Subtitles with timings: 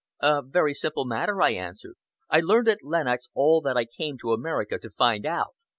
[0.23, 1.93] "A very simple matter," I answered.
[2.27, 5.53] "I learned at Lenox all that I came to America to find out.